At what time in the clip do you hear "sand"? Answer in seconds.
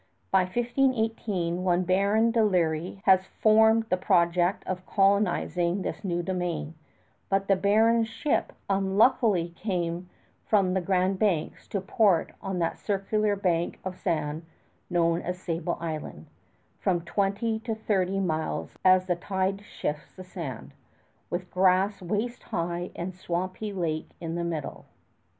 13.95-14.41, 20.23-20.71